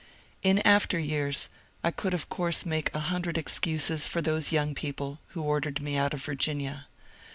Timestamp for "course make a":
2.27-2.99